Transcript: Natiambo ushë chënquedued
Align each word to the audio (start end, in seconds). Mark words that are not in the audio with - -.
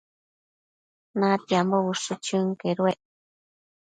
Natiambo 1.19 1.77
ushë 1.91 2.15
chënquedued 2.25 2.99